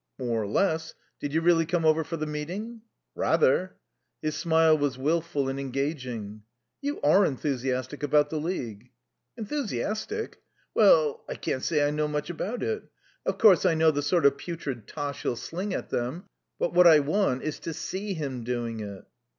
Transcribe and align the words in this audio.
"More 0.17 0.41
or 0.41 0.47
less. 0.47 0.95
Did 1.19 1.31
you 1.31 1.41
really 1.41 1.67
come 1.67 1.85
over 1.85 2.03
for 2.03 2.17
the 2.17 2.25
meeting?" 2.25 2.81
"Rather." 3.13 3.75
His 4.19 4.35
smile 4.35 4.75
was 4.75 4.97
wilful 4.97 5.47
and 5.47 5.59
engaging. 5.59 6.41
"You 6.81 6.99
are 7.01 7.23
enthusiastic 7.23 8.01
about 8.01 8.31
the 8.31 8.39
League." 8.39 8.89
"Enthusiastic? 9.37 10.41
We 10.73 10.81
ell, 10.85 11.23
I 11.29 11.35
can't 11.35 11.61
say 11.63 11.87
I 11.87 11.91
know 11.91 12.07
much 12.07 12.31
about 12.31 12.63
it. 12.63 12.81
Of 13.27 13.37
course, 13.37 13.63
I 13.63 13.75
know 13.75 13.91
the 13.91 14.01
sort 14.01 14.25
of 14.25 14.39
putrid 14.39 14.87
tosh 14.87 15.21
he'll 15.21 15.35
sling 15.35 15.71
at 15.71 15.91
them, 15.91 16.23
but 16.57 16.73
what 16.73 16.87
I 16.87 16.99
want 17.01 17.43
is 17.43 17.59
to 17.59 17.71
see 17.75 18.15
him 18.15 18.43
doing 18.43 18.79
it." 18.79 19.05